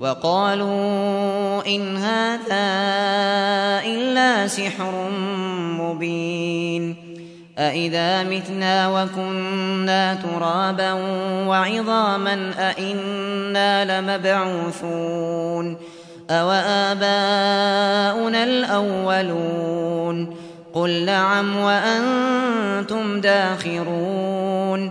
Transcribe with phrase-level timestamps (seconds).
[0.00, 2.66] وقالوا إن هذا
[3.84, 5.10] إلا سحر
[5.80, 6.96] مبين
[7.58, 10.92] أإذا متنا وكنا ترابا
[11.46, 15.76] وعظاما أإنا لمبعوثون
[16.30, 17.04] أوآباؤنا
[18.44, 20.36] الأولون
[20.74, 24.90] قل نعم وأنتم داخرون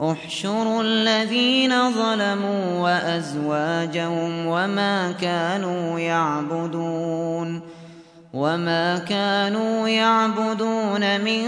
[0.00, 7.60] احشروا الذين ظلموا وأزواجهم وما كانوا يعبدون
[8.32, 11.44] وما كانوا يعبدون من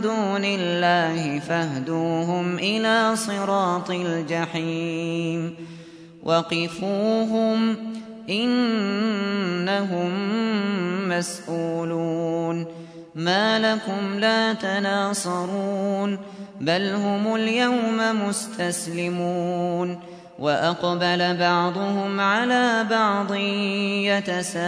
[0.00, 5.54] دون الله فاهدوهم إلى صراط الجحيم
[6.22, 7.76] وقفوهم
[8.30, 10.10] إنهم
[11.08, 12.66] مسؤولون
[13.14, 16.18] ما لكم لا تناصرون
[16.60, 19.98] بل هم اليوم مستسلمون
[20.38, 23.34] وأقبل بعضهم على بعض
[24.24, 24.58] يتساءلون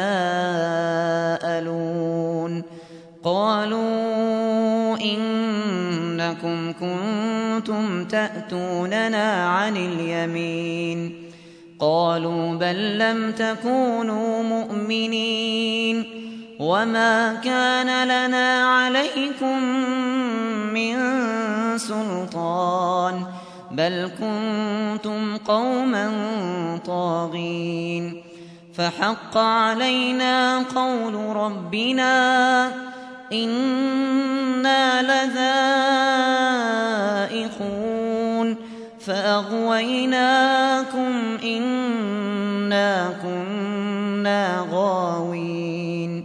[3.24, 11.30] قالوا إنكم كنتم تأتوننا عن اليمين
[11.80, 16.04] قالوا بل لم تكونوا مؤمنين
[16.58, 19.62] وما كان لنا عليكم
[20.74, 20.96] من
[21.78, 23.24] سلطان
[23.70, 26.12] بل كنتم قوما
[26.86, 28.22] طاغين.
[28.74, 32.66] فحق علينا قول ربنا
[33.32, 35.02] إنا
[37.30, 38.56] لذائقون.
[39.06, 40.08] فأغويناكم
[41.44, 46.24] إنا كنا غاوين.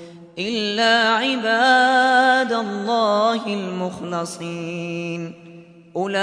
[0.47, 5.33] إلا عباد الله المخلصين.
[5.95, 6.21] أولئك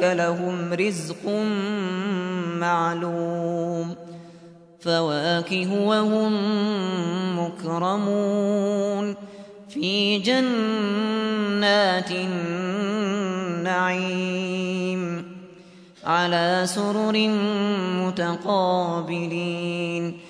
[0.00, 1.28] لهم رزق
[2.60, 3.94] معلوم.
[4.80, 6.32] فواكه وهم
[7.38, 9.14] مكرمون.
[9.68, 12.60] في جنات النعيم.
[16.04, 17.28] على سرر
[18.06, 20.29] متقابلين.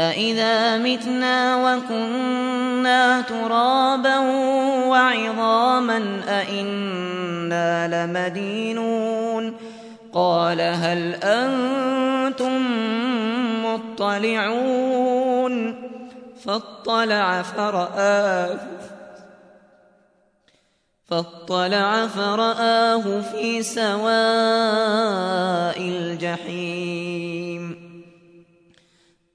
[0.00, 4.18] أإذا متنا وكنا ترابا
[4.88, 9.56] وعظاما أإنا لمدينون
[10.12, 12.66] قال هل أنتم
[13.64, 15.74] مطلعون
[16.44, 18.58] فاطلع فرآه
[21.06, 24.20] فاطلع فرآه في سواء
[25.80, 27.79] الجحيم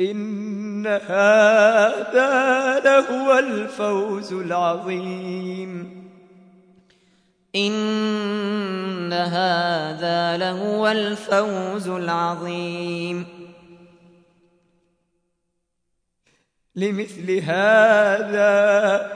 [0.00, 6.02] إن هذا لهو الفوز العظيم.
[7.56, 13.26] إن هذا لهو الفوز العظيم.
[16.76, 19.12] لمثل هذا.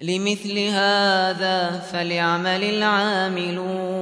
[0.00, 4.01] لمثل هذا فليعمل العاملون.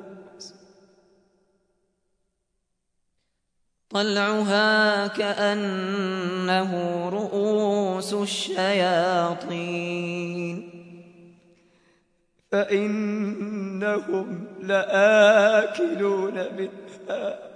[3.91, 6.71] طلعها كأنه
[7.09, 9.51] رؤوس الشياطين.
[12.51, 17.51] فإنهم لآكلون منها.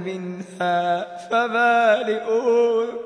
[0.00, 1.16] منها.
[1.28, 3.05] فمالئون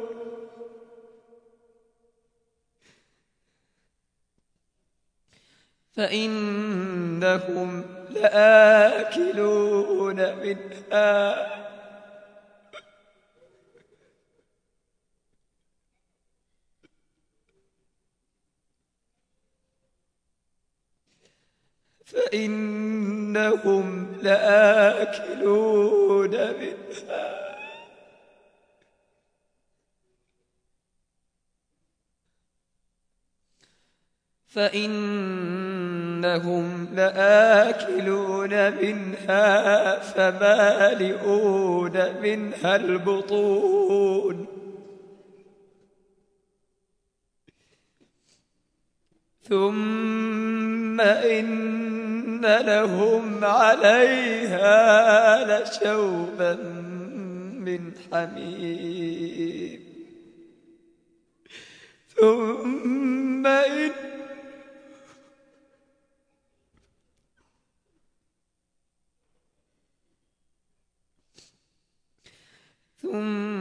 [6.01, 9.37] فإنهم لآكلون
[10.37, 11.47] منها.
[22.07, 23.87] فإنهم
[24.23, 25.51] لآكلون
[26.31, 27.41] منها.
[36.21, 44.47] فإنهم لآكلون منها فمالئون منها البطون.
[49.43, 54.73] ثم إن لهم عليها
[55.63, 56.55] لشوبا
[57.57, 59.81] من حميم.
[62.21, 64.20] ثم إن
[73.03, 73.61] ثم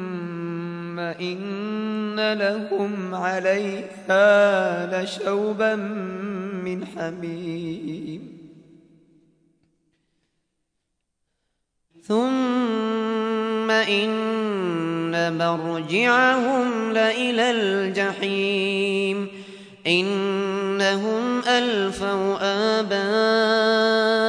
[1.09, 5.75] وإن لهم عليها لشوبا
[6.65, 8.39] من حميم
[12.03, 19.27] ثم إن مرجعهم لإلى الجحيم
[19.87, 22.37] إنهم ألفوا
[22.79, 24.28] آباءهم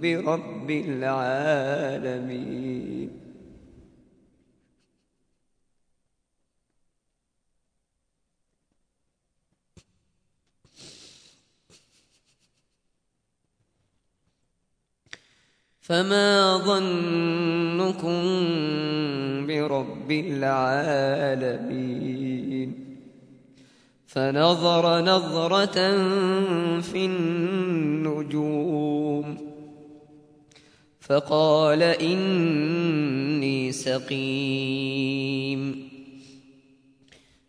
[0.00, 2.30] برب العالمين.
[15.80, 18.22] فما ظنكم
[19.46, 21.70] برب العالمين.
[24.12, 25.96] فنظر نظرة
[26.80, 29.36] في النجوم.
[31.00, 35.88] فقال إني سقيم.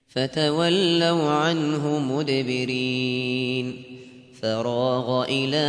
[0.07, 3.83] فتولوا عنه مدبرين.
[4.41, 5.67] فراغ إلى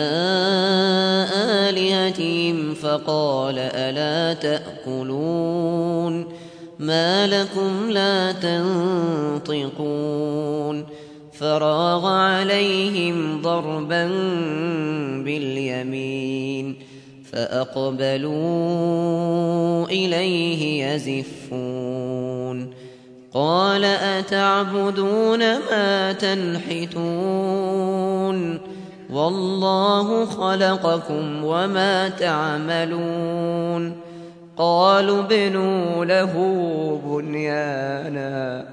[1.34, 6.01] آلهتهم فقال ألا تأكلون
[6.82, 8.32] ما لكم لا
[9.42, 9.82] تنطقون
[11.32, 14.06] فراغ عليهم ضربا
[15.24, 16.76] باليمين
[17.32, 18.32] فأقبلوا
[19.86, 22.74] إليه يزفون
[23.34, 27.52] قال أتعبدون ما تنحتون
[29.10, 34.01] والله خلقكم وما تعملون
[34.56, 36.32] قالوا ابنوا له
[37.04, 38.68] بنيانا.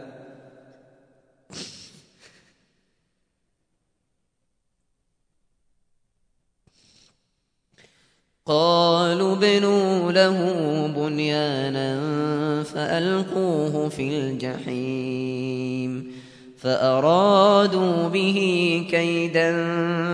[8.45, 10.37] قالوا ابنوا له
[10.97, 11.99] بنيانا
[12.63, 16.11] فألقوه في الجحيم
[16.57, 18.39] فأرادوا به
[18.91, 19.63] كيدا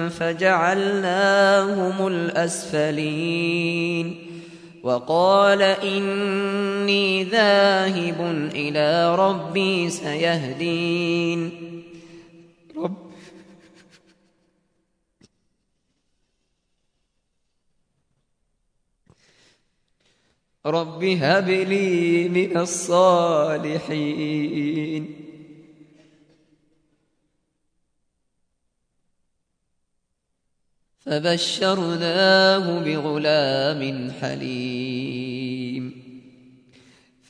[0.10, 4.25] فجعلناهم الأسفلين.
[4.85, 8.21] وقال إني ذاهب
[8.53, 11.51] إلى ربي سيهدين.
[12.77, 13.11] رب.
[20.65, 23.95] رب هب لي من الصالحين.
[31.05, 36.05] فبشرناه بغلام حليم.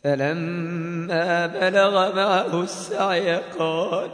[0.06, 4.10] فلما بلغ معه السعي قال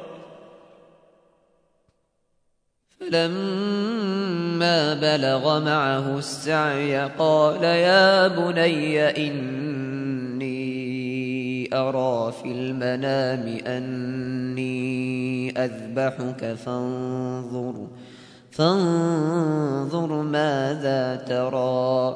[2.99, 10.61] فلما بلغ معه السعي قال يا بني إني
[11.73, 14.71] أرى في المنام أني
[15.57, 17.87] أذبحك فانظر
[18.61, 22.15] فانظر ماذا ترى.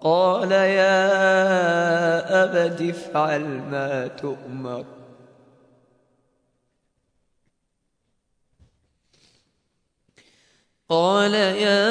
[0.00, 1.04] قال يا
[2.44, 4.84] أبت افعل ما تؤمر.
[10.88, 11.84] قال يا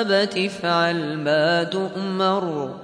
[0.00, 2.83] أبت افعل ما تؤمر.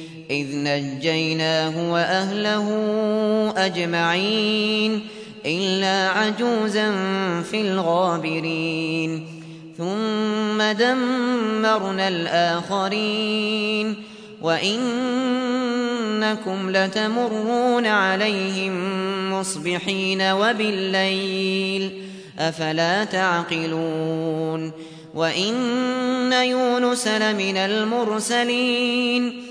[0.31, 2.67] إذ نجيناه وأهله
[3.57, 5.01] أجمعين
[5.45, 6.91] إلا عجوزا
[7.51, 9.27] في الغابرين
[9.77, 13.95] ثم دمرنا الآخرين
[14.41, 15.89] وإنكم
[16.69, 18.73] لتمرون عليهم
[19.33, 21.91] مصبحين وبالليل
[22.39, 24.71] أفلا تعقلون
[25.15, 29.50] وإن يونس لمن المرسلين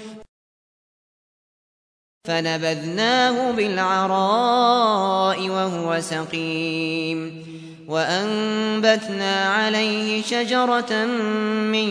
[2.23, 7.45] فنبذناه بالعراء وهو سقيم.
[7.87, 11.05] وأنبتنا عليه شجرة
[11.71, 11.89] من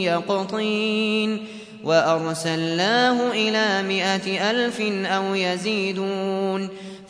[0.00, 1.46] يقطين.
[1.84, 6.68] وأرسلناه إلى مائة ألف أو يزيدون.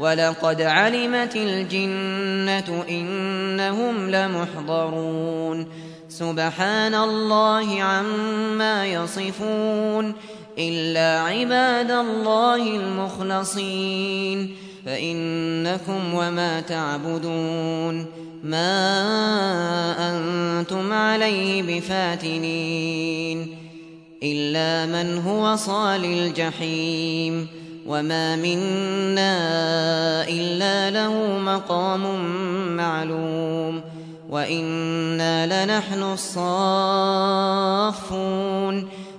[0.00, 5.66] ولقد علمت الجنة إنهم لمحضرون
[6.08, 10.14] سبحان الله عما يصفون
[10.58, 18.06] إلا عباد الله المخلصين فإنكم وما تعبدون
[18.44, 18.80] ما
[20.10, 23.56] أنتم عليه بفاتنين
[24.22, 27.59] إلا من هو صال الجحيم
[27.90, 29.38] وما منا
[30.28, 32.24] إلا له مقام
[32.76, 33.80] معلوم
[34.30, 37.40] وإنا لنحن الصافون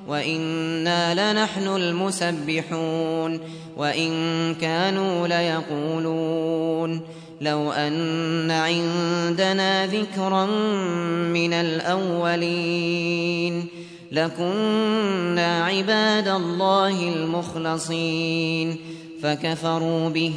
[0.07, 3.39] وإنا لنحن المسبحون
[3.77, 4.11] وإن
[4.55, 7.01] كانوا ليقولون
[7.41, 10.45] لو أن عندنا ذكرا
[11.25, 13.01] من الأولين
[14.11, 18.77] لكنا عباد الله المخلصين
[19.23, 20.33] فكفروا به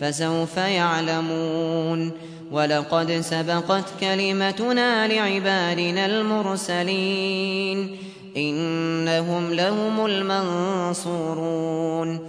[0.00, 2.12] فسوف يعلمون.
[2.52, 7.96] ولقد سبقت كلمتنا لعبادنا المرسلين
[8.36, 12.20] إنهم لهم المنصورون.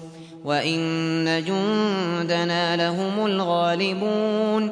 [0.45, 4.71] وإن جندنا لهم الغالبون.